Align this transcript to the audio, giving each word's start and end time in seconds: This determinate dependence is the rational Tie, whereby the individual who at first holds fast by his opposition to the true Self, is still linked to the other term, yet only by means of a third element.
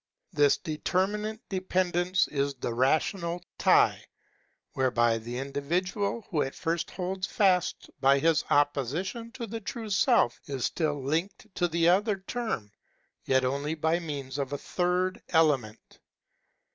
This 0.33 0.57
determinate 0.57 1.47
dependence 1.47 2.27
is 2.29 2.55
the 2.55 2.73
rational 2.73 3.43
Tie, 3.59 4.03
whereby 4.73 5.19
the 5.19 5.37
individual 5.37 6.25
who 6.31 6.41
at 6.41 6.55
first 6.55 6.89
holds 6.89 7.27
fast 7.27 7.87
by 7.99 8.17
his 8.17 8.43
opposition 8.49 9.31
to 9.33 9.45
the 9.45 9.61
true 9.61 9.91
Self, 9.91 10.41
is 10.47 10.65
still 10.65 11.03
linked 11.03 11.53
to 11.53 11.67
the 11.67 11.87
other 11.87 12.17
term, 12.17 12.71
yet 13.25 13.45
only 13.45 13.75
by 13.75 13.99
means 13.99 14.39
of 14.39 14.51
a 14.51 14.57
third 14.57 15.21
element. 15.29 15.99